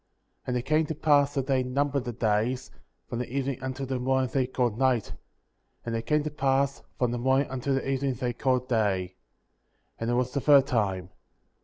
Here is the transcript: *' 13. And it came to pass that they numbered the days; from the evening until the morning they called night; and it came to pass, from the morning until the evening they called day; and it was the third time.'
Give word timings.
*' 0.23 0.45
13. 0.45 0.45
And 0.47 0.57
it 0.57 0.65
came 0.67 0.85
to 0.87 0.95
pass 0.95 1.35
that 1.35 1.45
they 1.45 1.61
numbered 1.61 2.05
the 2.05 2.11
days; 2.11 2.71
from 3.07 3.19
the 3.19 3.29
evening 3.31 3.59
until 3.61 3.85
the 3.85 3.99
morning 3.99 4.31
they 4.33 4.47
called 4.47 4.79
night; 4.79 5.13
and 5.85 5.95
it 5.95 6.07
came 6.07 6.23
to 6.23 6.31
pass, 6.31 6.81
from 6.97 7.11
the 7.11 7.19
morning 7.19 7.45
until 7.51 7.75
the 7.75 7.87
evening 7.87 8.15
they 8.15 8.33
called 8.33 8.67
day; 8.67 9.13
and 9.99 10.09
it 10.09 10.15
was 10.15 10.31
the 10.31 10.41
third 10.41 10.65
time.' 10.65 11.11